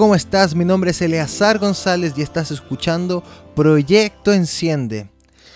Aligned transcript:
¿cómo 0.00 0.14
estás? 0.14 0.54
Mi 0.54 0.64
nombre 0.64 0.92
es 0.92 1.02
Eleazar 1.02 1.58
González 1.58 2.14
y 2.16 2.22
estás 2.22 2.50
escuchando 2.50 3.22
Proyecto 3.54 4.32
Enciende. 4.32 5.10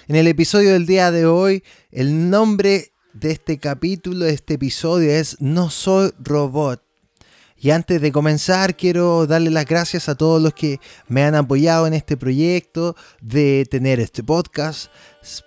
En 0.06 0.16
el 0.16 0.26
episodio 0.26 0.74
del 0.74 0.84
día 0.84 1.10
de 1.10 1.24
hoy, 1.24 1.64
el 1.90 2.28
nombre 2.28 2.92
de 3.14 3.30
este 3.30 3.56
capítulo, 3.56 4.26
de 4.26 4.34
este 4.34 4.54
episodio 4.54 5.10
es 5.10 5.40
No 5.40 5.70
soy 5.70 6.12
robot. 6.18 6.82
Y 7.56 7.70
antes 7.70 8.02
de 8.02 8.12
comenzar, 8.12 8.76
quiero 8.76 9.26
darle 9.26 9.48
las 9.48 9.64
gracias 9.64 10.10
a 10.10 10.14
todos 10.14 10.42
los 10.42 10.52
que 10.52 10.80
me 11.08 11.24
han 11.24 11.34
apoyado 11.34 11.86
en 11.86 11.94
este 11.94 12.18
proyecto 12.18 12.94
de 13.22 13.66
tener 13.70 14.00
este 14.00 14.22
podcast. 14.22 14.90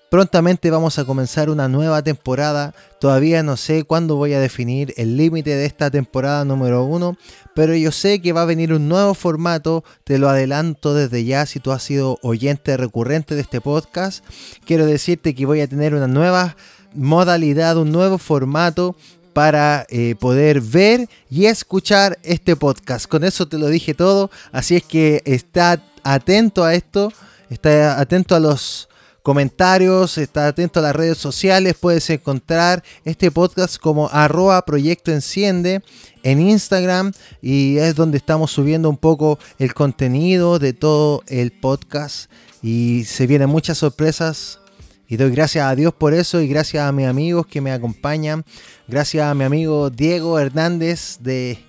Prontamente 0.09 0.71
vamos 0.71 0.97
a 0.97 1.05
comenzar 1.05 1.51
una 1.51 1.67
nueva 1.67 2.01
temporada. 2.01 2.73
Todavía 2.99 3.43
no 3.43 3.57
sé 3.57 3.83
cuándo 3.83 4.15
voy 4.15 4.33
a 4.33 4.39
definir 4.39 4.95
el 4.97 5.15
límite 5.15 5.51
de 5.51 5.65
esta 5.65 5.91
temporada 5.91 6.43
número 6.43 6.85
uno, 6.85 7.17
pero 7.57 7.73
yo 7.73 7.91
sé 7.91 8.21
que 8.21 8.33
va 8.33 8.43
a 8.43 8.45
venir 8.45 8.71
un 8.71 8.87
nuevo 8.87 9.15
formato. 9.15 9.83
Te 10.03 10.19
lo 10.19 10.29
adelanto 10.29 10.93
desde 10.93 11.25
ya 11.25 11.47
si 11.47 11.59
tú 11.59 11.71
has 11.71 11.81
sido 11.81 12.19
oyente 12.21 12.77
recurrente 12.77 13.33
de 13.33 13.41
este 13.41 13.61
podcast. 13.61 14.23
Quiero 14.63 14.85
decirte 14.85 15.33
que 15.33 15.47
voy 15.47 15.61
a 15.61 15.67
tener 15.67 15.95
una 15.95 16.05
nueva 16.05 16.55
modalidad, 16.93 17.77
un 17.77 17.91
nuevo 17.91 18.19
formato 18.19 18.95
para 19.33 19.87
eh, 19.89 20.13
poder 20.19 20.61
ver 20.61 21.09
y 21.31 21.47
escuchar 21.47 22.19
este 22.21 22.55
podcast. 22.55 23.07
Con 23.07 23.23
eso 23.23 23.47
te 23.47 23.57
lo 23.57 23.69
dije 23.69 23.95
todo, 23.95 24.29
así 24.51 24.75
es 24.75 24.83
que 24.83 25.23
está 25.25 25.81
atento 26.03 26.63
a 26.63 26.75
esto, 26.75 27.11
está 27.49 27.99
atento 27.99 28.35
a 28.35 28.39
los 28.39 28.87
comentarios, 29.27 30.17
está 30.17 30.47
atento 30.47 30.79
a 30.79 30.83
las 30.83 30.95
redes 30.95 31.17
sociales, 31.17 31.75
puedes 31.77 32.09
encontrar 32.09 32.81
este 33.03 33.29
podcast 33.29 33.75
como 33.75 34.07
arroba 34.07 34.63
proyecto 34.63 35.11
enciende 35.11 35.81
en 36.23 36.39
Instagram 36.39 37.11
y 37.41 37.75
es 37.75 37.93
donde 37.95 38.17
estamos 38.17 38.51
subiendo 38.51 38.89
un 38.89 38.95
poco 38.95 39.37
el 39.59 39.73
contenido 39.73 40.59
de 40.59 40.71
todo 40.71 41.23
el 41.27 41.51
podcast 41.51 42.31
y 42.63 43.03
se 43.03 43.27
vienen 43.27 43.49
muchas 43.49 43.79
sorpresas 43.79 44.61
y 45.09 45.17
doy 45.17 45.31
gracias 45.31 45.65
a 45.65 45.75
Dios 45.75 45.93
por 45.93 46.13
eso 46.13 46.39
y 46.39 46.47
gracias 46.47 46.85
a 46.85 46.93
mis 46.93 47.05
amigos 47.05 47.47
que 47.47 47.59
me 47.59 47.73
acompañan. 47.73 48.45
Gracias 48.87 49.27
a 49.27 49.35
mi 49.35 49.43
amigo 49.43 49.89
Diego 49.89 50.39
Hernández 50.39 51.17
de 51.19 51.59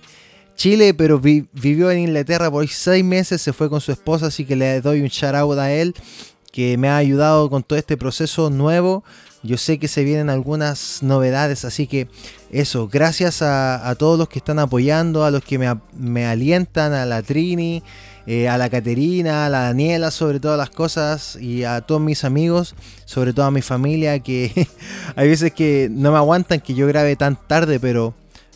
Chile, 0.59 0.93
pero 0.93 1.19
vivió 1.21 1.89
en 1.89 1.99
Inglaterra 1.99 2.51
por 2.51 2.67
seis 2.67 3.01
meses, 3.01 3.41
se 3.41 3.53
fue 3.53 3.69
con 3.69 3.79
su 3.79 3.93
esposa, 3.93 4.25
así 4.25 4.43
que 4.43 4.57
le 4.57 4.81
doy 4.81 4.99
un 4.99 5.07
shout 5.07 5.33
out 5.33 5.57
a 5.57 5.71
él, 5.71 5.95
que 6.51 6.77
me 6.77 6.89
ha 6.89 6.97
ayudado 6.97 7.49
con 7.49 7.63
todo 7.63 7.77
este 7.77 7.97
proceso 7.97 8.49
nuevo. 8.49 9.03
Yo 9.41 9.57
sé 9.57 9.79
que 9.79 9.87
se 9.87 10.03
vienen 10.03 10.29
algunas 10.29 11.01
novedades, 11.01 11.63
así 11.63 11.87
que 11.87 12.09
eso, 12.51 12.89
gracias 12.89 13.41
a, 13.41 13.95
todos 13.97 14.19
los 14.19 14.27
que 14.27 14.39
están 14.39 14.59
apoyando, 14.59 15.23
a 15.23 15.31
los 15.31 15.43
que 15.43 15.57
me, 15.57 16.25
alientan, 16.25 16.91
a 16.91 17.05
la 17.05 17.21
Trini, 17.21 17.81
eh, 18.27 18.49
a 18.49 18.57
la 18.57 18.69
Caterina, 18.69 19.45
a 19.45 19.49
la 19.49 19.61
Daniela 19.61 20.11
sobre 20.11 20.41
todas 20.41 20.57
las 20.57 20.69
cosas 20.69 21.37
y 21.37 21.63
a 21.63 21.81
todos 21.81 22.01
mis 22.01 22.25
amigos, 22.25 22.75
sobre 23.05 23.31
todo 23.31 23.45
a 23.45 23.51
mi 23.51 23.61
familia 23.61 24.19
que 24.19 24.67
hay 25.15 25.29
veces 25.29 25.53
que 25.53 25.87
no 25.89 26.11
me 26.11 26.17
aguantan 26.17 26.59
que 26.59 26.73
yo 26.73 26.85
grabe 26.85 27.15
tan 27.15 27.37
tarde, 27.47 27.79
pero 27.79 28.13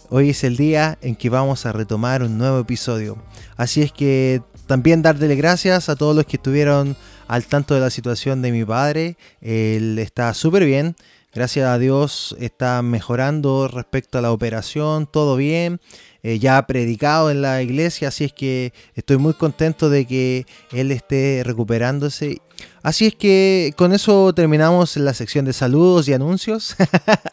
hoy 0.09 0.31
es 0.31 0.43
el 0.43 0.57
día 0.57 0.97
en 1.01 1.15
que 1.15 1.29
vamos 1.29 1.65
a 1.65 1.71
retomar 1.71 2.23
un 2.23 2.37
nuevo 2.37 2.59
episodio. 2.59 3.17
Así 3.55 3.81
es 3.81 3.93
que 3.93 4.41
también 4.67 5.01
darle 5.01 5.33
gracias 5.35 5.87
a 5.87 5.95
todos 5.95 6.15
los 6.15 6.25
que 6.25 6.35
estuvieron 6.35 6.97
al 7.27 7.45
tanto 7.45 7.73
de 7.73 7.81
la 7.81 7.89
situación 7.89 8.41
de 8.41 8.51
mi 8.51 8.65
padre. 8.65 9.17
Él 9.41 9.97
está 9.99 10.33
súper 10.33 10.65
bien. 10.65 10.95
Gracias 11.35 11.67
a 11.67 11.79
Dios 11.79 12.35
está 12.39 12.83
mejorando 12.83 13.67
respecto 13.67 14.19
a 14.19 14.21
la 14.21 14.31
operación, 14.31 15.07
todo 15.07 15.35
bien. 15.35 15.81
Eh, 16.21 16.37
ya 16.37 16.59
ha 16.59 16.67
predicado 16.67 17.31
en 17.31 17.41
la 17.41 17.63
iglesia, 17.63 18.09
así 18.09 18.25
es 18.25 18.33
que 18.33 18.71
estoy 18.93 19.17
muy 19.17 19.33
contento 19.33 19.89
de 19.89 20.05
que 20.05 20.45
él 20.71 20.91
esté 20.91 21.41
recuperándose. 21.43 22.39
Así 22.83 23.07
es 23.07 23.15
que 23.15 23.73
con 23.75 23.93
eso 23.93 24.31
terminamos 24.33 24.95
la 24.95 25.15
sección 25.15 25.43
de 25.45 25.53
saludos 25.53 26.07
y 26.07 26.13
anuncios. 26.13 26.75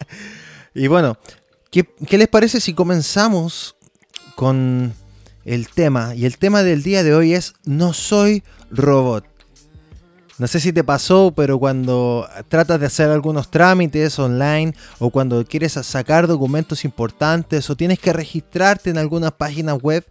y 0.74 0.86
bueno, 0.86 1.18
¿qué, 1.70 1.86
¿qué 2.06 2.16
les 2.16 2.28
parece 2.28 2.58
si 2.58 2.72
comenzamos 2.72 3.76
con 4.34 4.94
el 5.44 5.68
tema? 5.68 6.14
Y 6.14 6.24
el 6.24 6.38
tema 6.38 6.62
del 6.62 6.82
día 6.82 7.02
de 7.02 7.14
hoy 7.14 7.34
es 7.34 7.52
No 7.64 7.92
soy 7.92 8.42
robot. 8.70 9.26
No 10.40 10.46
sé 10.46 10.58
si 10.58 10.72
te 10.72 10.82
pasó, 10.82 11.34
pero 11.36 11.58
cuando 11.58 12.26
tratas 12.48 12.80
de 12.80 12.86
hacer 12.86 13.10
algunos 13.10 13.50
trámites 13.50 14.18
online 14.18 14.74
o 14.98 15.10
cuando 15.10 15.44
quieres 15.44 15.72
sacar 15.72 16.26
documentos 16.26 16.86
importantes 16.86 17.68
o 17.68 17.76
tienes 17.76 17.98
que 17.98 18.14
registrarte 18.14 18.88
en 18.88 18.96
alguna 18.96 19.32
página 19.32 19.74
web, 19.74 20.02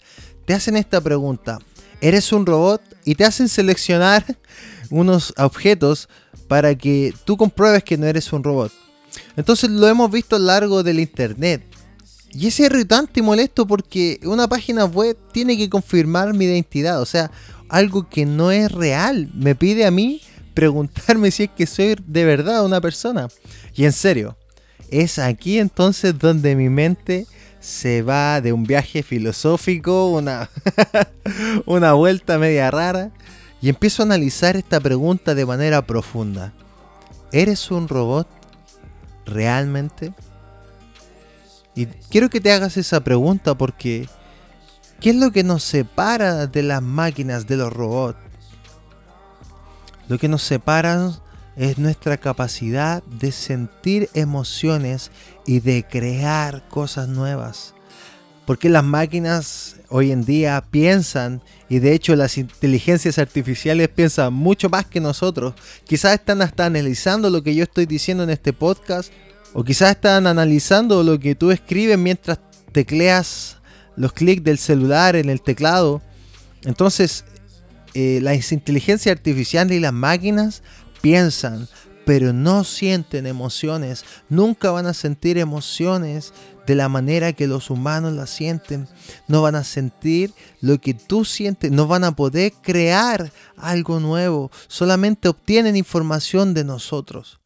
te 0.46 0.54
hacen 0.54 0.78
esta 0.78 1.02
pregunta. 1.02 1.58
¿Eres 2.00 2.32
un 2.32 2.46
robot? 2.46 2.80
Y 3.06 3.16
te 3.16 3.26
hacen 3.26 3.50
seleccionar 3.50 4.24
unos 4.92 5.34
objetos 5.36 6.08
para 6.48 6.76
que 6.76 7.12
tú 7.26 7.36
compruebes 7.36 7.84
que 7.84 7.98
no 7.98 8.06
eres 8.06 8.32
un 8.32 8.44
robot. 8.44 8.72
Entonces 9.36 9.72
lo 9.72 9.88
hemos 9.88 10.12
visto 10.12 10.36
a 10.36 10.40
lo 10.40 10.46
largo 10.46 10.84
del 10.84 11.00
internet. 11.00 11.64
Y 12.32 12.46
es 12.46 12.60
irritante 12.60 13.20
y 13.20 13.24
molesto 13.24 13.66
porque 13.66 14.20
una 14.24 14.48
página 14.48 14.86
web 14.86 15.18
tiene 15.32 15.58
que 15.58 15.72
confirmar 15.72 16.36
mi 16.36 16.46
identidad. 16.46 17.02
O 17.02 17.06
sea, 17.08 17.32
algo 17.70 18.10
que 18.10 18.26
no 18.26 18.52
es 18.52 18.72
real. 18.72 19.30
Me 19.34 19.56
pide 19.56 19.86
a 19.86 19.92
mí 19.92 20.22
preguntarme 20.54 21.32
si 21.32 21.44
es 21.44 21.50
que 21.56 21.66
soy 21.66 21.96
de 22.06 22.26
verdad 22.26 22.66
una 22.66 22.82
persona. 22.82 23.30
Y 23.76 23.86
en 23.86 23.94
serio, 23.94 24.36
es 24.90 25.20
aquí 25.20 25.60
entonces 25.60 26.18
donde 26.18 26.56
mi 26.56 26.70
mente 26.70 27.28
se 27.60 28.02
va 28.02 28.42
de 28.42 28.54
un 28.54 28.64
viaje 28.64 29.04
filosófico, 29.04 30.08
una, 30.08 30.50
una 31.66 31.94
vuelta 31.94 32.38
media 32.38 32.72
rara, 32.72 33.12
y 33.62 33.70
empiezo 33.70 34.02
a 34.02 34.06
analizar 34.06 34.56
esta 34.56 34.80
pregunta 34.80 35.36
de 35.36 35.46
manera 35.46 35.86
profunda. 35.86 36.54
¿Eres 37.32 37.70
un 37.72 37.88
robot? 37.88 38.28
¿Realmente? 39.26 40.14
Y 41.76 41.86
quiero 41.86 42.30
que 42.30 42.42
te 42.42 42.52
hagas 42.52 42.78
esa 42.78 43.04
pregunta 43.04 43.56
porque 43.56 44.08
¿qué 45.00 45.12
es 45.12 45.16
lo 45.16 45.32
que 45.32 45.44
nos 45.44 45.64
separa 45.64 46.48
de 46.48 46.64
las 46.64 46.82
máquinas, 46.82 47.48
de 47.48 47.58
los 47.58 47.72
robots? 47.72 48.18
Lo 50.08 50.18
que 50.18 50.28
nos 50.28 50.42
separa 50.42 51.12
es 51.56 51.78
nuestra 51.78 52.18
capacidad 52.18 53.04
de 53.04 53.32
sentir 53.32 54.10
emociones 54.14 55.12
y 55.46 55.60
de 55.60 55.84
crear 55.84 56.68
cosas 56.70 57.08
nuevas. 57.08 57.74
Porque 58.46 58.70
las 58.70 58.84
máquinas 58.84 59.76
hoy 59.90 60.12
en 60.12 60.26
día 60.26 60.64
piensan, 60.72 61.44
y 61.70 61.80
de 61.80 61.94
hecho 61.94 62.16
las 62.16 62.38
inteligencias 62.38 63.20
artificiales 63.20 63.90
piensan 63.90 64.34
mucho 64.34 64.70
más 64.70 64.88
que 64.88 65.00
nosotros. 65.00 65.54
Quizás 65.86 66.16
están 66.16 66.42
hasta 66.42 66.66
analizando 66.66 67.30
lo 67.30 67.44
que 67.44 67.54
yo 67.54 67.64
estoy 67.64 67.86
diciendo 67.86 68.24
en 68.24 68.32
este 68.32 68.52
podcast, 68.52 69.14
o 69.54 69.64
quizás 69.64 69.92
están 69.92 70.26
analizando 70.26 71.04
lo 71.04 71.20
que 71.20 71.36
tú 71.36 71.52
escribes 71.52 72.00
mientras 72.00 72.40
tecleas 72.72 73.59
los 74.00 74.14
clics 74.14 74.44
del 74.44 74.58
celular 74.58 75.18
en 75.18 75.30
el 75.30 75.42
teclado. 75.42 76.02
Entonces 76.64 77.26
eh, 77.94 78.20
las 78.24 78.52
inteligencias 78.54 79.16
artificiales 79.16 79.78
y 79.78 79.82
las 79.82 79.92
máquinas 79.92 80.64
piensan, 81.02 81.68
pero 82.06 82.32
no 82.32 82.64
sienten 82.64 83.28
emociones. 83.28 84.06
Nunca 84.30 84.72
van 84.72 84.88
a 84.88 84.94
sentir 84.94 85.38
emociones 85.38 86.34
de 86.66 86.76
la 86.76 86.88
manera 86.88 87.34
que 87.34 87.46
los 87.46 87.70
humanos 87.70 88.14
las 88.14 88.30
sienten. 88.30 88.88
No 89.28 89.42
van 89.42 89.56
a 89.56 89.66
sentir 89.66 90.34
lo 90.62 90.80
que 90.80 90.94
tú 90.94 91.26
sientes. 91.26 91.70
No 91.70 91.86
van 91.86 92.06
a 92.06 92.16
poder 92.16 92.54
crear 92.62 93.34
algo 93.58 94.00
nuevo. 94.00 94.50
Solamente 94.70 95.28
obtienen 95.28 95.76
información 95.76 96.54
de 96.54 96.64
nosotros. 96.64 97.39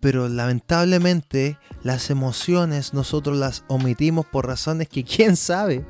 Pero 0.00 0.28
lamentablemente 0.28 1.58
las 1.82 2.10
emociones 2.10 2.94
nosotros 2.94 3.36
las 3.36 3.64
omitimos 3.68 4.26
por 4.26 4.46
razones 4.46 4.88
que 4.88 5.04
quién 5.16 5.36
sabe. 5.36 5.84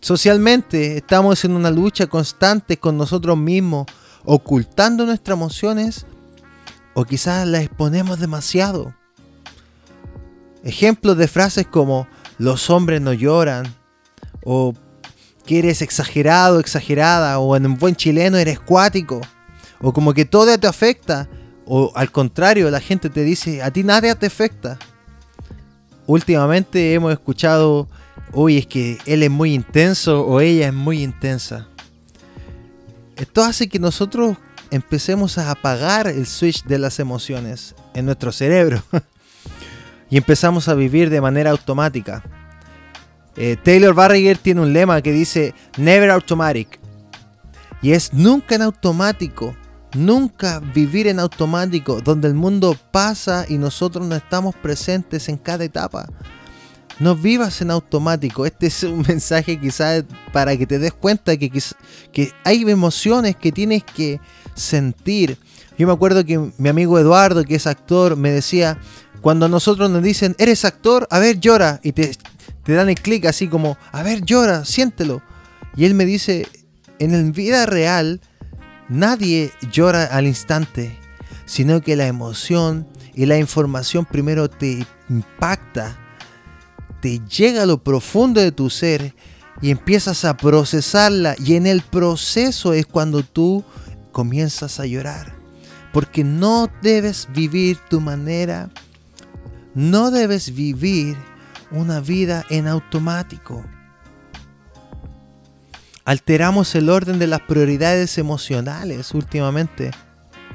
Socialmente 0.00 0.96
estamos 0.96 1.44
en 1.44 1.52
una 1.52 1.70
lucha 1.70 2.06
constante 2.06 2.76
con 2.76 2.96
nosotros 2.96 3.36
mismos, 3.36 3.86
ocultando 4.24 5.04
nuestras 5.04 5.36
emociones 5.36 6.06
o 6.94 7.04
quizás 7.04 7.46
las 7.46 7.62
exponemos 7.62 8.20
demasiado. 8.20 8.94
Ejemplos 10.62 11.16
de 11.16 11.28
frases 11.28 11.66
como 11.66 12.06
los 12.38 12.70
hombres 12.70 13.00
no 13.00 13.12
lloran 13.12 13.74
o 14.44 14.74
que 15.46 15.60
eres 15.60 15.82
exagerado, 15.82 16.60
exagerada 16.60 17.38
o 17.38 17.56
en 17.56 17.66
un 17.66 17.78
buen 17.78 17.96
chileno 17.96 18.36
eres 18.36 18.60
cuático 18.60 19.20
o 19.80 19.92
como 19.92 20.14
que 20.14 20.24
todo 20.24 20.58
te 20.58 20.66
afecta 20.66 21.28
o 21.68 21.92
al 21.94 22.10
contrario 22.10 22.70
la 22.70 22.80
gente 22.80 23.10
te 23.10 23.22
dice 23.22 23.62
a 23.62 23.70
ti 23.70 23.84
nada 23.84 24.14
te 24.14 24.26
afecta. 24.26 24.78
Últimamente 26.06 26.94
hemos 26.94 27.12
escuchado 27.12 27.88
uy, 28.32 28.58
es 28.58 28.66
que 28.66 28.98
él 29.06 29.22
es 29.22 29.30
muy 29.30 29.54
intenso 29.54 30.24
o 30.26 30.40
ella 30.40 30.68
es 30.68 30.74
muy 30.74 31.02
intensa. 31.02 31.68
Esto 33.16 33.42
hace 33.42 33.68
que 33.68 33.78
nosotros 33.78 34.36
empecemos 34.70 35.38
a 35.38 35.50
apagar 35.50 36.06
el 36.06 36.26
switch 36.26 36.64
de 36.64 36.78
las 36.78 36.98
emociones 36.98 37.74
en 37.94 38.06
nuestro 38.06 38.32
cerebro 38.32 38.82
y 40.10 40.16
empezamos 40.16 40.68
a 40.68 40.74
vivir 40.74 41.10
de 41.10 41.20
manera 41.20 41.50
automática. 41.50 42.22
Eh, 43.36 43.56
Taylor 43.62 43.94
Barriger 43.94 44.36
tiene 44.38 44.60
un 44.60 44.72
lema 44.72 45.00
que 45.00 45.12
dice 45.12 45.54
Never 45.76 46.10
Automatic. 46.10 46.80
Y 47.80 47.92
es 47.92 48.12
nunca 48.12 48.56
en 48.56 48.62
automático. 48.62 49.56
Nunca 49.94 50.60
vivir 50.60 51.06
en 51.06 51.18
automático, 51.18 52.00
donde 52.02 52.28
el 52.28 52.34
mundo 52.34 52.76
pasa 52.92 53.46
y 53.48 53.56
nosotros 53.56 54.06
no 54.06 54.14
estamos 54.14 54.54
presentes 54.54 55.28
en 55.28 55.38
cada 55.38 55.64
etapa. 55.64 56.08
No 57.00 57.14
vivas 57.14 57.60
en 57.62 57.70
automático. 57.70 58.44
Este 58.44 58.66
es 58.66 58.82
un 58.82 59.02
mensaje 59.08 59.58
quizás 59.58 60.04
para 60.32 60.56
que 60.56 60.66
te 60.66 60.78
des 60.78 60.92
cuenta 60.92 61.36
que, 61.36 61.50
que 62.12 62.32
hay 62.44 62.62
emociones 62.62 63.36
que 63.36 63.52
tienes 63.52 63.84
que 63.84 64.20
sentir. 64.54 65.38
Yo 65.78 65.86
me 65.86 65.92
acuerdo 65.92 66.24
que 66.24 66.52
mi 66.58 66.68
amigo 66.68 66.98
Eduardo, 66.98 67.44
que 67.44 67.54
es 67.54 67.66
actor, 67.66 68.16
me 68.16 68.30
decía, 68.30 68.78
cuando 69.20 69.48
nosotros 69.48 69.90
nos 69.90 70.02
dicen, 70.02 70.34
eres 70.38 70.64
actor, 70.64 71.06
a 71.10 71.18
ver, 71.18 71.38
llora. 71.38 71.80
Y 71.82 71.92
te, 71.92 72.16
te 72.64 72.72
dan 72.72 72.88
el 72.88 72.96
clic 72.96 73.26
así 73.26 73.48
como, 73.48 73.78
a 73.92 74.02
ver, 74.02 74.24
llora, 74.24 74.64
siéntelo. 74.64 75.22
Y 75.76 75.84
él 75.84 75.94
me 75.94 76.04
dice, 76.04 76.48
en 76.98 77.12
la 77.12 77.32
vida 77.32 77.64
real, 77.64 78.20
nadie 78.88 79.52
llora 79.70 80.04
al 80.04 80.26
instante, 80.26 80.98
sino 81.44 81.80
que 81.80 81.96
la 81.96 82.06
emoción 82.06 82.86
y 83.14 83.26
la 83.26 83.38
información 83.38 84.04
primero 84.04 84.48
te 84.48 84.86
impacta, 85.08 85.98
te 87.00 87.20
llega 87.20 87.62
a 87.62 87.66
lo 87.66 87.82
profundo 87.82 88.40
de 88.40 88.52
tu 88.52 88.70
ser 88.70 89.14
y 89.60 89.70
empiezas 89.70 90.24
a 90.24 90.36
procesarla. 90.36 91.34
Y 91.38 91.54
en 91.54 91.66
el 91.66 91.82
proceso 91.82 92.72
es 92.72 92.86
cuando 92.86 93.22
tú 93.22 93.64
comienzas 94.12 94.80
a 94.80 94.86
llorar. 94.86 95.36
Porque 95.92 96.22
no 96.22 96.68
debes 96.82 97.28
vivir 97.32 97.78
tu 97.88 98.00
manera, 98.00 98.70
no 99.74 100.10
debes 100.10 100.54
vivir 100.54 101.16
una 101.70 102.00
vida 102.00 102.44
en 102.50 102.68
automático 102.68 103.64
alteramos 106.08 106.74
el 106.74 106.88
orden 106.88 107.18
de 107.18 107.26
las 107.26 107.40
prioridades 107.40 108.16
emocionales 108.16 109.12
últimamente 109.12 109.90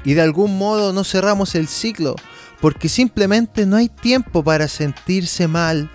y 0.02 0.14
de 0.14 0.20
algún 0.20 0.58
modo 0.58 0.92
no 0.92 1.04
cerramos 1.04 1.54
el 1.54 1.68
ciclo 1.68 2.16
porque 2.60 2.88
simplemente 2.88 3.64
no 3.64 3.76
hay 3.76 3.88
tiempo 3.88 4.42
para 4.42 4.66
sentirse 4.66 5.46
mal 5.46 5.92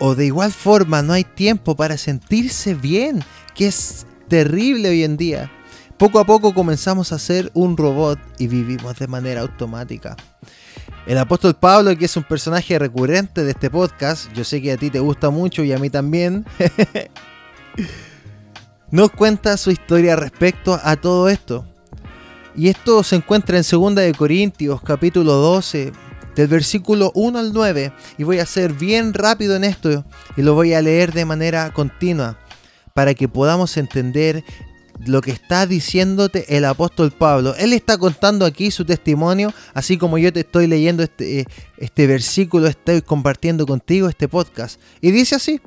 o 0.00 0.14
de 0.14 0.26
igual 0.26 0.52
forma 0.52 1.00
no 1.00 1.14
hay 1.14 1.24
tiempo 1.24 1.76
para 1.76 1.96
sentirse 1.96 2.74
bien, 2.74 3.24
que 3.54 3.68
es 3.68 4.04
terrible 4.28 4.90
hoy 4.90 5.02
en 5.02 5.16
día. 5.16 5.50
Poco 5.96 6.18
a 6.18 6.26
poco 6.26 6.52
comenzamos 6.52 7.12
a 7.12 7.18
ser 7.18 7.50
un 7.54 7.74
robot 7.74 8.18
y 8.38 8.48
vivimos 8.48 8.98
de 8.98 9.06
manera 9.06 9.40
automática. 9.40 10.14
El 11.06 11.16
apóstol 11.16 11.54
Pablo, 11.54 11.96
que 11.96 12.04
es 12.04 12.16
un 12.18 12.24
personaje 12.24 12.78
recurrente 12.78 13.44
de 13.44 13.52
este 13.52 13.70
podcast, 13.70 14.30
yo 14.34 14.44
sé 14.44 14.60
que 14.60 14.72
a 14.72 14.76
ti 14.76 14.90
te 14.90 15.00
gusta 15.00 15.30
mucho 15.30 15.64
y 15.64 15.72
a 15.72 15.78
mí 15.78 15.88
también. 15.88 16.44
nos 18.90 19.10
cuenta 19.10 19.56
su 19.56 19.70
historia 19.70 20.16
respecto 20.16 20.78
a 20.82 20.96
todo 20.96 21.28
esto. 21.28 21.66
Y 22.56 22.68
esto 22.68 23.02
se 23.02 23.16
encuentra 23.16 23.56
en 23.56 23.64
2 23.68 23.94
de 23.94 24.12
Corintios 24.12 24.80
capítulo 24.82 25.34
12 25.34 25.92
del 26.34 26.48
versículo 26.48 27.12
1 27.14 27.38
al 27.38 27.52
9 27.52 27.92
y 28.18 28.24
voy 28.24 28.38
a 28.38 28.46
ser 28.46 28.72
bien 28.72 29.14
rápido 29.14 29.56
en 29.56 29.64
esto 29.64 30.04
y 30.36 30.42
lo 30.42 30.54
voy 30.54 30.74
a 30.74 30.82
leer 30.82 31.12
de 31.12 31.24
manera 31.24 31.72
continua 31.72 32.38
para 32.92 33.14
que 33.14 33.28
podamos 33.28 33.76
entender 33.76 34.44
lo 35.06 35.20
que 35.20 35.30
está 35.30 35.66
diciéndote 35.66 36.56
el 36.56 36.64
apóstol 36.64 37.12
Pablo. 37.12 37.54
Él 37.56 37.72
está 37.72 37.96
contando 37.96 38.44
aquí 38.44 38.70
su 38.70 38.84
testimonio, 38.84 39.54
así 39.72 39.96
como 39.96 40.18
yo 40.18 40.32
te 40.32 40.40
estoy 40.40 40.66
leyendo 40.66 41.02
este, 41.02 41.46
este 41.78 42.06
versículo, 42.06 42.66
estoy 42.66 43.00
compartiendo 43.00 43.64
contigo 43.64 44.08
este 44.08 44.28
podcast. 44.28 44.80
Y 45.00 45.12
dice 45.12 45.36
así, 45.36 45.60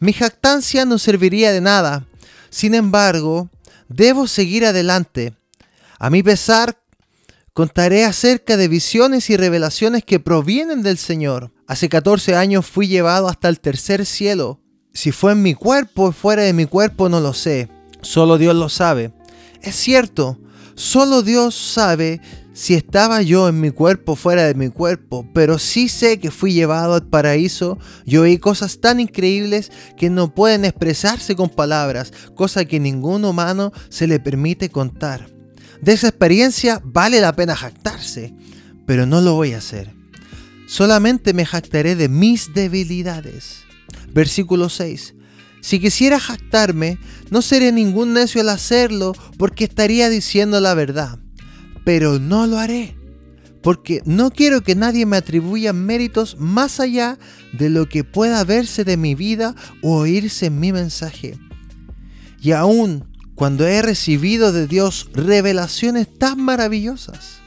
mi 0.00 0.12
jactancia 0.12 0.84
no 0.84 0.98
serviría 0.98 1.52
de 1.52 1.60
nada 1.60 2.07
sin 2.50 2.74
embargo, 2.74 3.50
debo 3.88 4.26
seguir 4.26 4.64
adelante. 4.64 5.34
A 5.98 6.10
mi 6.10 6.22
pesar, 6.22 6.80
contaré 7.52 8.04
acerca 8.04 8.56
de 8.56 8.68
visiones 8.68 9.30
y 9.30 9.36
revelaciones 9.36 10.04
que 10.04 10.20
provienen 10.20 10.82
del 10.82 10.98
Señor. 10.98 11.52
Hace 11.66 11.88
14 11.88 12.34
años 12.36 12.66
fui 12.66 12.86
llevado 12.86 13.28
hasta 13.28 13.48
el 13.48 13.60
tercer 13.60 14.06
cielo. 14.06 14.60
Si 14.92 15.12
fue 15.12 15.32
en 15.32 15.42
mi 15.42 15.54
cuerpo 15.54 16.04
o 16.04 16.12
fuera 16.12 16.42
de 16.42 16.52
mi 16.52 16.66
cuerpo 16.66 17.08
no 17.08 17.20
lo 17.20 17.34
sé. 17.34 17.68
Solo 18.00 18.38
Dios 18.38 18.54
lo 18.54 18.68
sabe. 18.68 19.12
Es 19.60 19.74
cierto, 19.74 20.38
solo 20.74 21.22
Dios 21.22 21.54
sabe 21.54 22.20
si 22.58 22.74
estaba 22.74 23.22
yo 23.22 23.48
en 23.48 23.60
mi 23.60 23.70
cuerpo 23.70 24.16
fuera 24.16 24.42
de 24.42 24.54
mi 24.54 24.68
cuerpo, 24.68 25.24
pero 25.32 25.60
sí 25.60 25.88
sé 25.88 26.18
que 26.18 26.32
fui 26.32 26.52
llevado 26.52 26.94
al 26.94 27.06
paraíso 27.06 27.78
y 28.04 28.16
oí 28.16 28.38
cosas 28.38 28.80
tan 28.80 28.98
increíbles 28.98 29.70
que 29.96 30.10
no 30.10 30.34
pueden 30.34 30.64
expresarse 30.64 31.36
con 31.36 31.50
palabras, 31.50 32.12
cosa 32.34 32.64
que 32.64 32.80
ningún 32.80 33.24
humano 33.24 33.72
se 33.90 34.08
le 34.08 34.18
permite 34.18 34.70
contar. 34.70 35.30
De 35.80 35.92
esa 35.92 36.08
experiencia 36.08 36.82
vale 36.82 37.20
la 37.20 37.32
pena 37.32 37.54
jactarse, 37.54 38.34
pero 38.86 39.06
no 39.06 39.20
lo 39.20 39.34
voy 39.34 39.52
a 39.52 39.58
hacer. 39.58 39.94
Solamente 40.66 41.34
me 41.34 41.46
jactaré 41.46 41.94
de 41.94 42.08
mis 42.08 42.54
debilidades. 42.54 43.60
Versículo 44.12 44.68
6. 44.68 45.14
Si 45.60 45.78
quisiera 45.78 46.18
jactarme, 46.18 46.98
no 47.30 47.40
seré 47.40 47.70
ningún 47.70 48.14
necio 48.14 48.40
al 48.40 48.48
hacerlo 48.48 49.12
porque 49.36 49.62
estaría 49.62 50.08
diciendo 50.08 50.60
la 50.60 50.74
verdad 50.74 51.20
pero 51.88 52.18
no 52.18 52.46
lo 52.46 52.58
haré, 52.58 52.94
porque 53.62 54.02
no 54.04 54.30
quiero 54.30 54.60
que 54.62 54.74
nadie 54.74 55.06
me 55.06 55.16
atribuya 55.16 55.72
méritos 55.72 56.36
más 56.38 56.80
allá 56.80 57.18
de 57.54 57.70
lo 57.70 57.88
que 57.88 58.04
pueda 58.04 58.44
verse 58.44 58.84
de 58.84 58.98
mi 58.98 59.14
vida 59.14 59.54
o 59.82 60.00
oírse 60.00 60.44
en 60.44 60.60
mi 60.60 60.70
mensaje. 60.70 61.38
Y 62.42 62.52
aún 62.52 63.06
cuando 63.34 63.66
he 63.66 63.80
recibido 63.80 64.52
de 64.52 64.66
Dios 64.66 65.08
revelaciones 65.14 66.12
tan 66.12 66.42
maravillosas. 66.42 67.38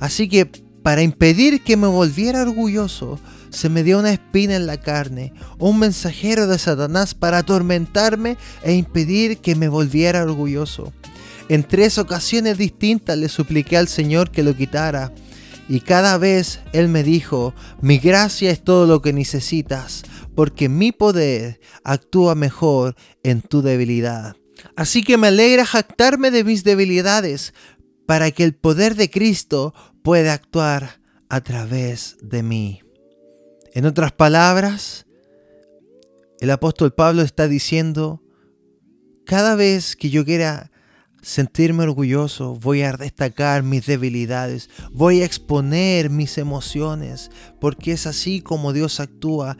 Así 0.00 0.28
que 0.28 0.46
para 0.82 1.02
impedir 1.02 1.62
que 1.62 1.76
me 1.76 1.86
volviera 1.86 2.42
orgulloso, 2.42 3.20
se 3.50 3.68
me 3.68 3.84
dio 3.84 4.00
una 4.00 4.10
espina 4.12 4.56
en 4.56 4.66
la 4.66 4.80
carne, 4.80 5.32
un 5.60 5.78
mensajero 5.78 6.48
de 6.48 6.58
Satanás 6.58 7.14
para 7.14 7.38
atormentarme 7.38 8.38
e 8.64 8.72
impedir 8.72 9.38
que 9.38 9.54
me 9.54 9.68
volviera 9.68 10.24
orgulloso. 10.24 10.92
En 11.48 11.64
tres 11.64 11.96
ocasiones 11.96 12.58
distintas 12.58 13.16
le 13.16 13.28
supliqué 13.28 13.76
al 13.78 13.88
Señor 13.88 14.30
que 14.30 14.42
lo 14.42 14.54
quitara. 14.54 15.12
Y 15.68 15.80
cada 15.80 16.18
vez 16.18 16.60
Él 16.72 16.88
me 16.88 17.02
dijo, 17.02 17.54
mi 17.80 17.98
gracia 17.98 18.50
es 18.50 18.62
todo 18.62 18.86
lo 18.86 19.02
que 19.02 19.12
necesitas, 19.12 20.02
porque 20.34 20.68
mi 20.68 20.92
poder 20.92 21.60
actúa 21.84 22.34
mejor 22.34 22.96
en 23.22 23.42
tu 23.42 23.62
debilidad. 23.62 24.36
Así 24.76 25.02
que 25.02 25.16
me 25.18 25.28
alegra 25.28 25.64
jactarme 25.64 26.30
de 26.30 26.44
mis 26.44 26.64
debilidades, 26.64 27.52
para 28.06 28.30
que 28.30 28.44
el 28.44 28.54
poder 28.54 28.94
de 28.94 29.10
Cristo 29.10 29.74
pueda 30.02 30.32
actuar 30.32 31.02
a 31.28 31.42
través 31.42 32.16
de 32.22 32.42
mí. 32.42 32.80
En 33.74 33.84
otras 33.84 34.12
palabras, 34.12 35.06
el 36.40 36.50
apóstol 36.50 36.94
Pablo 36.94 37.20
está 37.20 37.48
diciendo, 37.48 38.22
cada 39.26 39.54
vez 39.56 39.94
que 39.94 40.08
yo 40.08 40.24
quiera 40.24 40.70
sentirme 41.22 41.84
orgulloso, 41.84 42.54
voy 42.54 42.82
a 42.82 42.92
destacar 42.92 43.62
mis 43.62 43.86
debilidades, 43.86 44.70
voy 44.92 45.22
a 45.22 45.24
exponer 45.24 46.10
mis 46.10 46.38
emociones, 46.38 47.30
porque 47.60 47.92
es 47.92 48.06
así 48.06 48.40
como 48.40 48.72
Dios 48.72 49.00
actúa. 49.00 49.56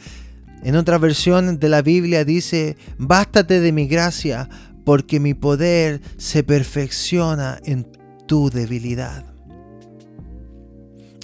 En 0.62 0.76
otra 0.76 0.98
versión 0.98 1.58
de 1.58 1.68
la 1.68 1.82
Biblia 1.82 2.24
dice, 2.24 2.76
bástate 2.96 3.60
de 3.60 3.72
mi 3.72 3.86
gracia, 3.86 4.48
porque 4.84 5.20
mi 5.20 5.34
poder 5.34 6.00
se 6.16 6.42
perfecciona 6.42 7.60
en 7.64 7.86
tu 8.26 8.50
debilidad. 8.50 9.24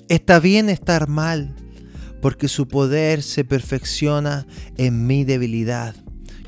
Está 0.09 0.39
bien 0.39 0.69
estar 0.69 1.09
mal, 1.09 1.55
porque 2.21 2.49
su 2.49 2.69
poder 2.69 3.23
se 3.23 3.45
perfecciona 3.45 4.47
en 4.77 5.07
mi 5.07 5.25
debilidad. 5.25 6.04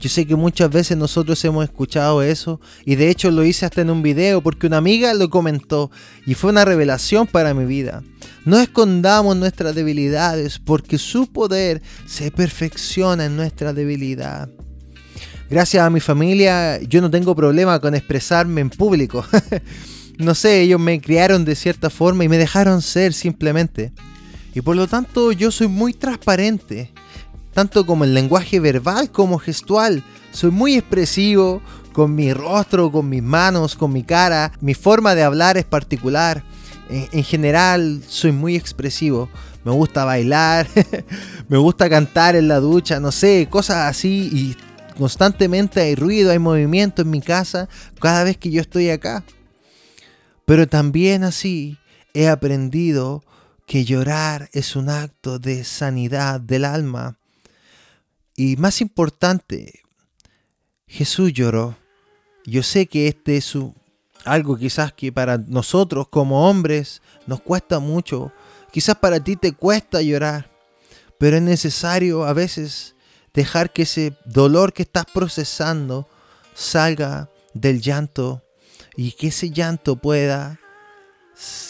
Yo 0.06 0.10
sé 0.10 0.24
que 0.24 0.36
muchas 0.36 0.70
veces 0.70 0.96
nosotros 0.96 1.44
hemos 1.44 1.64
escuchado 1.64 2.22
eso 2.22 2.60
y 2.84 2.94
de 2.94 3.10
hecho 3.10 3.28
lo 3.32 3.42
hice 3.42 3.66
hasta 3.66 3.80
en 3.80 3.90
un 3.90 4.04
video 4.04 4.40
porque 4.40 4.68
una 4.68 4.76
amiga 4.76 5.12
lo 5.14 5.30
comentó 5.30 5.90
y 6.24 6.34
fue 6.34 6.52
una 6.52 6.64
revelación 6.64 7.26
para 7.26 7.54
mi 7.54 7.64
vida. 7.64 8.04
No 8.44 8.60
escondamos 8.60 9.36
nuestras 9.36 9.74
debilidades 9.74 10.60
porque 10.60 10.96
su 10.96 11.26
poder 11.26 11.82
se 12.06 12.30
perfecciona 12.30 13.24
en 13.24 13.34
nuestra 13.34 13.72
debilidad. 13.72 14.48
Gracias 15.50 15.82
a 15.84 15.90
mi 15.90 15.98
familia 15.98 16.80
yo 16.82 17.00
no 17.00 17.10
tengo 17.10 17.34
problema 17.34 17.80
con 17.80 17.96
expresarme 17.96 18.60
en 18.60 18.70
público. 18.70 19.26
no 20.18 20.36
sé, 20.36 20.60
ellos 20.60 20.78
me 20.78 21.00
criaron 21.00 21.44
de 21.44 21.56
cierta 21.56 21.90
forma 21.90 22.22
y 22.22 22.28
me 22.28 22.38
dejaron 22.38 22.80
ser 22.80 23.12
simplemente. 23.12 23.90
Y 24.54 24.60
por 24.60 24.76
lo 24.76 24.86
tanto 24.86 25.32
yo 25.32 25.50
soy 25.50 25.66
muy 25.66 25.94
transparente 25.94 26.92
tanto 27.56 27.86
como 27.86 28.04
el 28.04 28.12
lenguaje 28.12 28.60
verbal 28.60 29.10
como 29.10 29.38
gestual. 29.38 30.04
Soy 30.30 30.50
muy 30.50 30.74
expresivo 30.74 31.62
con 31.94 32.14
mi 32.14 32.34
rostro, 32.34 32.92
con 32.92 33.08
mis 33.08 33.22
manos, 33.22 33.76
con 33.76 33.94
mi 33.94 34.02
cara. 34.02 34.52
Mi 34.60 34.74
forma 34.74 35.14
de 35.14 35.22
hablar 35.22 35.56
es 35.56 35.64
particular. 35.64 36.44
En, 36.90 37.24
general 37.24 38.02
soy 38.06 38.32
muy 38.32 38.56
expresivo. 38.56 39.30
me 39.64 39.72
gusta 39.72 40.04
bailar, 40.04 40.68
me 41.48 41.56
gusta 41.56 41.88
cantar 41.88 42.36
en 42.36 42.46
la 42.46 42.60
ducha, 42.60 43.00
no 43.00 43.10
sé, 43.10 43.48
cosas 43.48 43.88
así 43.88 44.28
y 44.30 44.56
constantemente 44.98 45.80
hay 45.80 45.94
ruido, 45.94 46.32
hay 46.32 46.38
movimiento 46.38 47.00
en 47.00 47.08
mi 47.08 47.22
casa 47.22 47.70
cada 47.98 48.22
vez 48.22 48.36
que 48.36 48.50
yo 48.50 48.60
estoy 48.60 48.90
acá. 48.90 49.24
Pero 50.44 50.68
también 50.68 51.24
así 51.24 51.78
he 52.12 52.28
aprendido 52.28 53.24
que 53.66 53.86
llorar 53.86 54.50
es 54.52 54.76
un 54.76 54.90
acto 54.90 55.38
de 55.38 55.64
sanidad 55.64 56.38
del 56.38 56.66
alma. 56.66 57.16
Y 58.36 58.56
más 58.56 58.82
importante, 58.82 59.80
Jesús 60.86 61.32
lloró. 61.32 61.76
Yo 62.44 62.62
sé 62.62 62.86
que 62.86 63.08
este 63.08 63.38
es 63.38 63.56
algo 64.26 64.58
quizás 64.58 64.92
que 64.92 65.10
para 65.10 65.38
nosotros 65.38 66.08
como 66.08 66.48
hombres 66.48 67.00
nos 67.26 67.40
cuesta 67.40 67.78
mucho. 67.78 68.32
Quizás 68.70 68.96
para 68.96 69.20
ti 69.20 69.36
te 69.36 69.52
cuesta 69.52 70.02
llorar, 70.02 70.50
pero 71.18 71.38
es 71.38 71.42
necesario 71.42 72.24
a 72.24 72.34
veces 72.34 72.94
dejar 73.32 73.72
que 73.72 73.82
ese 73.82 74.14
dolor 74.26 74.74
que 74.74 74.82
estás 74.82 75.06
procesando 75.06 76.06
salga 76.54 77.30
del 77.54 77.80
llanto 77.80 78.42
y 78.96 79.12
que 79.12 79.28
ese 79.28 79.50
llanto 79.50 79.96
pueda 79.96 80.60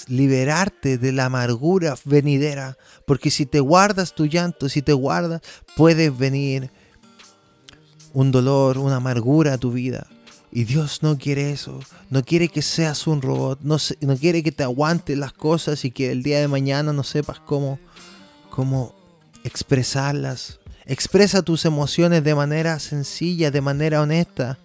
liberarte 0.09 0.99
de 0.99 1.13
la 1.13 1.27
amargura 1.27 1.97
venidera, 2.05 2.77
porque 3.07 3.31
si 3.31 3.47
te 3.47 3.61
guardas 3.61 4.15
tu 4.15 4.27
llanto, 4.27 4.69
si 4.69 4.83
te 4.83 4.93
guardas, 4.93 5.41
puede 5.77 6.11
venir 6.11 6.71
un 8.13 8.33
dolor, 8.33 8.79
una 8.79 8.97
amargura 8.97 9.55
a 9.55 9.59
tu 9.59 9.71
vida. 9.73 10.07
Y 10.51 10.65
Dios 10.65 11.03
no 11.03 11.17
quiere 11.17 11.51
eso, 11.53 11.81
no 12.11 12.25
quiere 12.25 12.49
que 12.49 12.63
seas 12.63 13.07
un 13.07 13.23
robot, 13.23 13.61
no, 13.63 13.77
no 14.01 14.17
quiere 14.17 14.43
que 14.43 14.53
te 14.53 14.63
aguantes 14.63 15.17
las 15.17 15.33
cosas 15.33 15.85
y 15.85 15.91
que 15.91 16.11
el 16.11 16.23
día 16.23 16.41
de 16.41 16.49
mañana 16.49 16.93
no 16.93 17.03
sepas 17.03 17.41
cómo, 17.41 17.79
cómo 18.51 18.95
expresarlas. 19.45 20.59
Expresa 20.87 21.43
tus 21.43 21.65
emociones 21.65 22.25
de 22.25 22.35
manera 22.35 22.79
sencilla, 22.79 23.51
de 23.51 23.61
manera 23.61 24.01
honesta. 24.01 24.59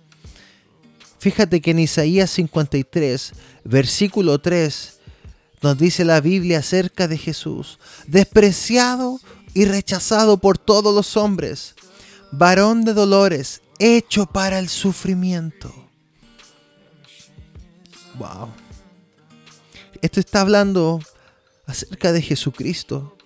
Fíjate 1.19 1.62
que 1.62 1.71
en 1.71 1.79
Isaías 1.79 2.31
53, 2.31 3.33
versículo 3.65 4.39
3, 4.39 5.00
nos 5.61 5.77
dice 5.77 6.05
la 6.05 6.21
Biblia 6.21 6.59
acerca 6.59 7.07
de 7.07 7.17
Jesús, 7.17 7.79
despreciado 8.07 9.19
y 9.53 9.65
rechazado 9.65 10.37
por 10.37 10.57
todos 10.57 10.93
los 10.93 11.17
hombres, 11.17 11.75
varón 12.31 12.83
de 12.83 12.93
dolores, 12.93 13.61
hecho 13.79 14.25
para 14.25 14.59
el 14.59 14.69
sufrimiento. 14.69 15.73
Wow. 18.17 18.49
Esto 20.01 20.19
está 20.19 20.41
hablando 20.41 20.99
acerca 21.65 22.11
de 22.11 22.21
Jesucristo. 22.21 23.17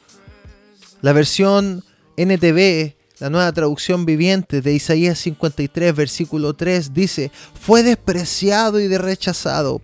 La 1.02 1.14
versión 1.14 1.84
NTV 2.18 2.96
la 3.20 3.30
nueva 3.30 3.52
traducción 3.54 4.06
viviente 4.06 4.62
de 4.62 4.74
Isaías 4.74 5.20
53, 5.20 5.96
versículo 5.96 6.54
3 6.54 6.94
dice, 6.94 7.32
fue 7.60 7.82
despreciado 7.82 8.80
y 8.80 8.90
de 8.90 8.98
rechazado, 8.98 9.82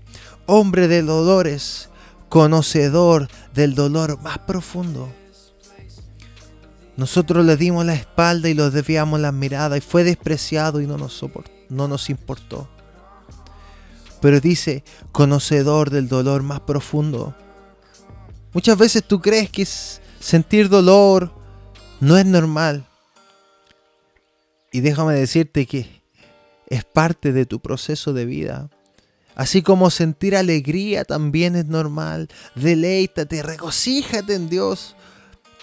hombre 0.48 0.90
de 0.90 1.02
dolores, 1.02 1.88
conocedor 2.32 3.28
del 3.54 3.76
dolor 3.76 4.22
más 4.22 4.40
profundo. 4.40 5.12
Nosotros 6.96 7.46
le 7.46 7.58
dimos 7.58 7.86
la 7.86 7.94
espalda 7.94 8.48
y 8.48 8.54
lo 8.54 8.72
desviamos 8.72 9.20
la 9.20 9.34
mirada 9.34 9.78
y 9.78 9.82
fue 9.82 10.06
despreciado 10.06 10.80
y 10.80 10.88
no 10.88 10.98
nos, 10.98 11.22
no 11.68 11.90
nos 11.90 12.10
importó. 12.10 12.70
Pero 14.22 14.40
dice, 14.40 14.86
conocedor 15.12 15.90
del 15.90 16.08
dolor 16.08 16.42
más 16.42 16.62
profundo. 16.62 17.36
Muchas 18.54 18.78
veces 18.78 19.04
tú 19.04 19.20
crees 19.20 19.50
que 19.50 19.66
sentir 19.66 20.70
dolor 20.70 21.34
no 22.00 22.18
es 22.18 22.26
normal. 22.26 22.86
Y 24.72 24.80
déjame 24.80 25.16
decirte 25.16 25.66
que 25.66 26.02
es 26.68 26.86
parte 26.86 27.34
de 27.34 27.46
tu 27.46 27.60
proceso 27.60 28.14
de 28.14 28.24
vida. 28.24 28.70
Así 29.36 29.62
como 29.62 29.90
sentir 29.90 30.36
alegría 30.36 31.06
también 31.06 31.56
es 31.56 31.66
normal. 31.66 32.30
Deleítate, 32.56 33.44
regocíjate 33.44 34.36
en 34.36 34.50
Dios. 34.50 34.96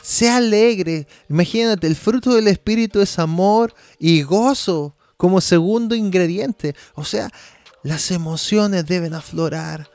Sea 0.03 0.37
alegre. 0.37 1.07
Imagínate, 1.29 1.87
el 1.87 1.97
fruto 1.97 2.35
del 2.35 2.49
Espíritu 2.49 3.01
es 3.01 3.19
amor 3.19 3.75
y 3.99 4.23
gozo 4.23 4.95
como 5.17 5.41
segundo 5.41 5.95
ingrediente. 5.95 6.75
O 6.95 7.05
sea, 7.05 7.31
las 7.83 8.11
emociones 8.11 8.87
deben 8.87 9.15
aflorar. 9.15 9.91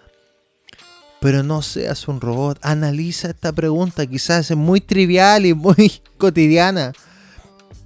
Pero 1.20 1.42
no 1.42 1.62
seas 1.62 2.08
un 2.08 2.22
robot. 2.22 2.60
Analiza 2.62 3.30
esta 3.30 3.52
pregunta. 3.54 4.06
Quizás 4.06 4.52
es 4.52 4.58
muy 4.58 4.82
trivial 4.82 5.46
y 5.46 5.54
muy 5.54 6.02
cotidiana. 6.18 6.94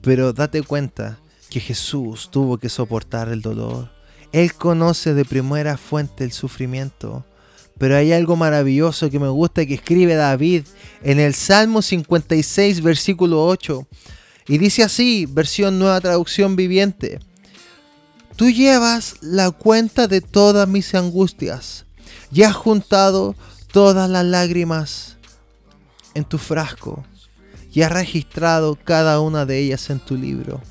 Pero 0.01 0.33
date 0.33 0.63
cuenta 0.63 1.19
que 1.49 1.59
Jesús 1.59 2.29
tuvo 2.31 2.57
que 2.57 2.67
soportar 2.67 3.29
el 3.29 3.41
dolor. 3.41 3.96
Él 4.31 4.53
conoce 4.53 5.13
de 5.13 5.25
primera 5.25 5.77
fuente 5.77 6.23
el 6.23 6.31
sufrimiento. 6.31 7.25
Pero 7.77 7.95
hay 7.95 8.11
algo 8.11 8.35
maravilloso 8.35 9.09
que 9.09 9.19
me 9.19 9.29
gusta 9.29 9.65
que 9.65 9.75
escribe 9.75 10.15
David 10.15 10.63
en 11.03 11.19
el 11.19 11.33
Salmo 11.33 11.81
56, 11.81 12.81
versículo 12.81 13.45
8. 13.45 13.87
Y 14.47 14.57
dice 14.57 14.83
así, 14.83 15.25
versión 15.27 15.77
nueva 15.77 16.01
traducción 16.01 16.55
viviente. 16.55 17.19
Tú 18.35 18.49
llevas 18.49 19.15
la 19.21 19.51
cuenta 19.51 20.07
de 20.07 20.21
todas 20.21 20.67
mis 20.67 20.93
angustias 20.95 21.85
y 22.31 22.43
has 22.43 22.55
juntado 22.55 23.35
todas 23.71 24.09
las 24.09 24.25
lágrimas 24.25 25.17
en 26.13 26.23
tu 26.23 26.37
frasco 26.37 27.03
y 27.71 27.81
has 27.81 27.91
registrado 27.91 28.77
cada 28.83 29.19
una 29.19 29.45
de 29.45 29.59
ellas 29.59 29.89
en 29.89 29.99
tu 29.99 30.15
libro. 30.15 30.61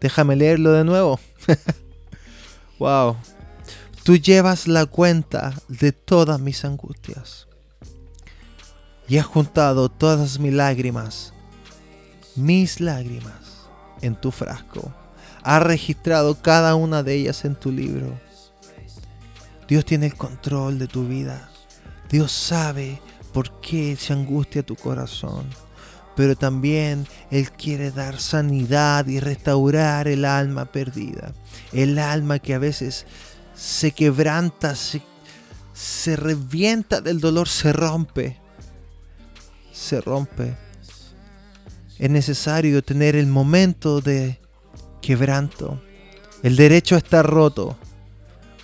Déjame 0.00 0.36
leerlo 0.36 0.72
de 0.72 0.84
nuevo. 0.84 1.18
wow. 2.78 3.16
Tú 4.02 4.16
llevas 4.16 4.68
la 4.68 4.86
cuenta 4.86 5.54
de 5.68 5.92
todas 5.92 6.38
mis 6.40 6.64
angustias 6.64 7.48
y 9.08 9.18
has 9.18 9.26
juntado 9.26 9.88
todas 9.88 10.38
mis 10.38 10.52
lágrimas, 10.52 11.32
mis 12.36 12.80
lágrimas, 12.80 13.68
en 14.02 14.14
tu 14.14 14.30
frasco. 14.30 14.92
Has 15.42 15.62
registrado 15.62 16.40
cada 16.40 16.74
una 16.74 17.02
de 17.02 17.14
ellas 17.14 17.44
en 17.44 17.54
tu 17.54 17.70
libro. 17.70 18.18
Dios 19.68 19.84
tiene 19.84 20.06
el 20.06 20.14
control 20.14 20.78
de 20.78 20.86
tu 20.86 21.06
vida. 21.06 21.48
Dios 22.10 22.32
sabe 22.32 23.00
por 23.32 23.60
qué 23.60 23.96
se 23.96 24.12
angustia 24.12 24.62
tu 24.62 24.76
corazón 24.76 25.46
pero 26.16 26.36
también 26.36 27.06
Él 27.30 27.50
quiere 27.50 27.90
dar 27.90 28.20
sanidad 28.20 29.06
y 29.06 29.20
restaurar 29.20 30.08
el 30.08 30.24
alma 30.24 30.66
perdida. 30.66 31.32
El 31.72 31.98
alma 31.98 32.38
que 32.38 32.54
a 32.54 32.58
veces 32.58 33.06
se 33.54 33.92
quebranta, 33.92 34.74
se, 34.74 36.16
revienta 36.16 37.00
del 37.00 37.20
dolor, 37.20 37.48
se 37.48 37.72
rompe. 37.72 38.36
Se 39.72 40.00
rompe. 40.00 40.56
Es 41.98 42.10
necesario 42.10 42.82
tener 42.82 43.16
el 43.16 43.26
momento 43.26 44.00
de 44.00 44.38
quebranto. 45.00 45.82
El 46.42 46.56
derecho 46.56 46.94
a 46.94 46.98
estar 46.98 47.26
roto. 47.26 47.76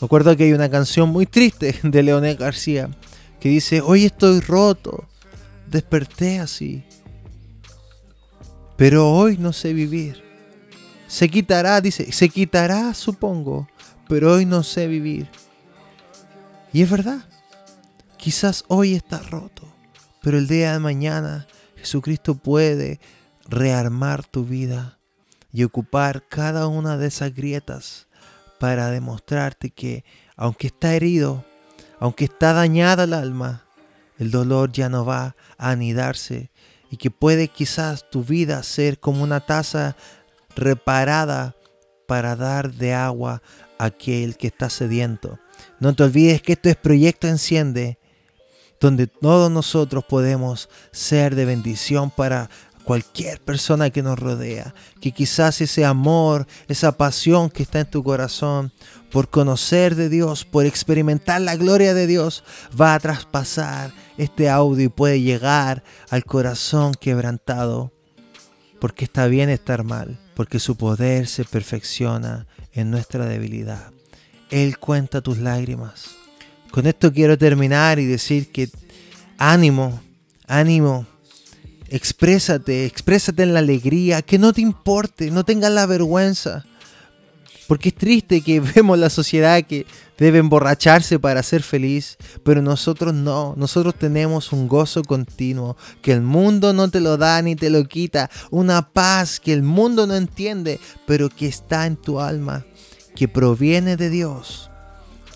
Recuerdo 0.00 0.37
que 0.37 0.45
hay 0.45 0.52
una 0.52 0.71
canción 0.71 1.09
muy 1.09 1.26
triste 1.26 1.78
de 1.83 2.02
Leonel 2.02 2.37
García 2.37 2.90
que 3.40 3.49
dice, 3.49 3.80
hoy 3.80 4.04
estoy 4.04 4.40
roto, 4.40 5.09
desperté 5.66 6.40
así 6.40 6.85
pero 8.81 9.13
hoy 9.13 9.37
no 9.37 9.53
sé 9.53 9.75
vivir. 9.75 10.25
Se 11.07 11.29
quitará, 11.29 11.83
dice, 11.83 12.13
se 12.13 12.31
quitará, 12.31 12.95
supongo, 12.95 13.69
pero 14.09 14.33
hoy 14.33 14.47
no 14.47 14.63
sé 14.63 14.87
vivir. 14.87 15.29
Y 16.73 16.81
es 16.81 16.91
verdad, 16.91 17.29
quizás 18.17 18.65
hoy 18.69 18.95
está 18.95 19.19
roto, 19.19 19.71
pero 20.23 20.39
el 20.39 20.49
día 20.49 20.73
de 20.73 20.79
mañana 20.79 21.47
Jesucristo 21.77 22.37
puede 22.37 23.01
rearmar 23.51 24.25
tu 24.25 24.47
vida 24.47 24.99
y 25.53 25.65
ocupar 25.65 26.27
cada 26.27 26.67
una 26.67 26.97
de 26.97 27.09
esas 27.09 27.35
grietas 27.35 28.07
para 28.59 28.89
demostrarte 28.89 29.69
que 29.69 30.07
aunque 30.37 30.69
está 30.69 30.95
herido, 30.95 31.45
aunque 31.99 32.25
está 32.25 32.55
dañada 32.55 33.05
el 33.05 33.13
alma, 33.13 33.63
el 34.19 34.31
dolor 34.31 34.73
ya 34.73 34.89
no 34.89 35.05
va 35.05 35.37
a 35.59 35.71
anidarse 35.71 36.51
y 36.90 36.97
que 36.97 37.11
puede 37.11 37.49
quizás 37.49 38.11
tu 38.11 38.25
vida 38.25 38.62
ser 38.62 38.99
como 38.99 39.23
una 39.23 39.40
taza 39.40 39.97
reparada 40.56 41.54
para 42.06 42.35
dar 42.35 42.73
de 42.73 42.92
agua 42.92 43.42
a 43.78 43.87
aquel 43.87 44.37
que 44.37 44.49
está 44.49 44.68
sediento. 44.68 45.38
No 45.78 45.94
te 45.94 46.02
olvides 46.02 46.42
que 46.42 46.52
esto 46.52 46.68
es 46.68 46.76
Proyecto 46.76 47.28
Enciende, 47.28 47.99
donde 48.80 49.06
todos 49.06 49.50
nosotros 49.50 50.04
podemos 50.04 50.68
ser 50.90 51.37
de 51.37 51.44
bendición 51.44 52.11
para 52.11 52.50
cualquier 52.90 53.40
persona 53.40 53.90
que 53.90 54.02
nos 54.02 54.18
rodea, 54.18 54.75
que 55.00 55.12
quizás 55.12 55.61
ese 55.61 55.85
amor, 55.85 56.49
esa 56.66 56.90
pasión 56.90 57.49
que 57.49 57.62
está 57.62 57.78
en 57.78 57.88
tu 57.88 58.02
corazón 58.02 58.73
por 59.12 59.30
conocer 59.30 59.94
de 59.94 60.09
Dios, 60.09 60.44
por 60.44 60.66
experimentar 60.66 61.40
la 61.40 61.54
gloria 61.54 61.94
de 61.94 62.09
Dios, 62.09 62.42
va 62.75 62.94
a 62.94 62.99
traspasar 62.99 63.92
este 64.18 64.50
audio 64.50 64.87
y 64.87 64.88
puede 64.88 65.20
llegar 65.20 65.85
al 66.09 66.25
corazón 66.25 66.92
quebrantado, 67.00 67.92
porque 68.80 69.04
está 69.04 69.28
bien 69.28 69.50
estar 69.50 69.85
mal, 69.85 70.18
porque 70.35 70.59
su 70.59 70.75
poder 70.75 71.28
se 71.28 71.44
perfecciona 71.44 72.49
en 72.73 72.90
nuestra 72.90 73.25
debilidad. 73.26 73.92
Él 74.50 74.80
cuenta 74.80 75.20
tus 75.20 75.38
lágrimas. 75.38 76.16
Con 76.73 76.88
esto 76.88 77.12
quiero 77.12 77.38
terminar 77.38 78.00
y 78.00 78.06
decir 78.06 78.50
que 78.50 78.68
ánimo, 79.38 80.00
ánimo, 80.49 81.06
exprésate, 81.90 82.87
exprésate 82.87 83.42
en 83.42 83.52
la 83.52 83.59
alegría, 83.59 84.23
que 84.23 84.38
no 84.38 84.52
te 84.52 84.61
importe, 84.61 85.30
no 85.30 85.44
tengas 85.44 85.73
la 85.73 85.87
vergüenza. 85.87 86.64
Porque 87.66 87.90
es 87.90 87.94
triste 87.94 88.40
que 88.40 88.61
vemos 88.75 88.99
la 88.99 89.11
sociedad 89.11 89.62
que 89.62 89.87
debe 90.18 90.38
emborracharse 90.38 91.18
para 91.18 91.42
ser 91.42 91.62
feliz, 91.62 92.16
pero 92.44 92.62
nosotros 92.62 93.14
no, 93.14 93.54
nosotros 93.56 93.94
tenemos 93.94 94.52
un 94.52 94.68
gozo 94.68 95.02
continuo 95.02 95.76
que 96.02 96.12
el 96.12 96.20
mundo 96.20 96.73
no 96.73 96.90
te 96.90 97.00
lo 97.00 97.16
da 97.16 97.40
ni 97.42 97.56
te 97.56 97.70
lo 97.70 97.85
quita, 97.85 98.30
una 98.50 98.90
paz 98.90 99.40
que 99.40 99.52
el 99.52 99.62
mundo 99.62 100.06
no 100.06 100.14
entiende, 100.14 100.80
pero 101.06 101.28
que 101.28 101.47
está 101.47 101.87
en 101.87 101.97
tu 101.97 102.20
alma, 102.20 102.66
que 103.14 103.28
proviene 103.28 103.97
de 103.97 104.11
Dios, 104.11 104.70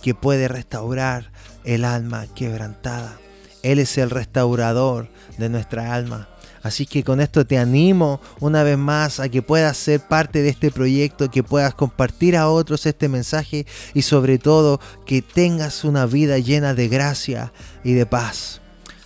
que 0.03 0.15
puede 0.15 0.49
restaurar 0.49 1.33
el 1.65 1.85
alma 1.85 2.27
quebrantada. 2.35 3.19
Él 3.63 3.79
es 3.79 3.97
el 3.97 4.11
restaurador 4.11 5.09
de 5.39 5.49
nuestra 5.49 5.95
alma. 5.95 6.29
Así 6.65 6.87
que 6.87 7.05
con 7.05 7.21
esto 7.21 7.47
te 7.47 7.59
animo 7.59 8.21
una 8.41 8.63
vez 8.63 8.79
más 8.79 9.21
a 9.21 9.29
que 9.29 9.43
puedas 9.43 9.77
ser 9.77 10.01
parte 10.01 10.43
de 10.43 10.49
este 10.49 10.71
proyecto, 10.71 11.31
que 11.31 11.43
puedas 11.43 11.75
compartir 11.75 12.37
a 12.37 12.49
otros 12.49 12.87
este 12.87 13.09
mensaje 13.09 13.67
y 13.93 14.01
sobre 14.01 14.39
todo 14.39 14.81
que 15.05 15.21
tengas 15.21 15.85
una 15.85 16.07
vida 16.07 16.39
llena 16.39 16.73
de 16.73 16.89
gracia 16.89 17.53
y 17.85 17.93
de 17.93 18.07
paz. 18.07 18.63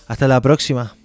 Hasta 0.07 0.29
la 0.29 0.39
próxima. 0.39 0.95